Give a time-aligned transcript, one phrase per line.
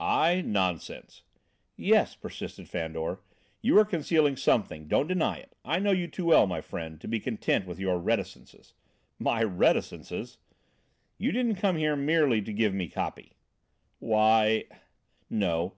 [0.00, 0.40] "I?
[0.40, 1.22] Nonsense."
[1.76, 3.20] "Yes," persisted Fandor.
[3.60, 4.88] "You are concealing something.
[4.88, 5.54] Don't deny it.
[5.66, 8.72] I know you too well, my friend, to be content with your reticences."
[9.18, 10.38] "My reticences?"
[11.18, 13.32] "You didn't come here merely to give me copy."
[13.98, 14.64] "Why"
[15.28, 15.70] "No.